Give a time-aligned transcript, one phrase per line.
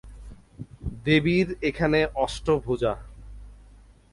[1.05, 2.93] দেবীর এখানে অস্টভুজা।